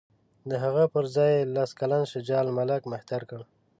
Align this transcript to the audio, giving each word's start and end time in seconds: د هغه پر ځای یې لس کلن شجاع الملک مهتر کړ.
د 0.49 0.51
هغه 0.63 0.83
پر 0.93 1.05
ځای 1.15 1.31
یې 1.37 1.49
لس 1.55 1.69
کلن 1.79 2.03
شجاع 2.11 2.41
الملک 2.45 2.81
مهتر 2.93 3.21
کړ. 3.29 3.41